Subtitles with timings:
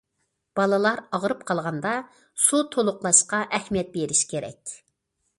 [0.59, 1.91] بالىلار ئاغرىپ قالغاندا
[2.45, 4.73] سۇ تولۇقلاشقا ئەھمىيەت بېرىش كېرەك.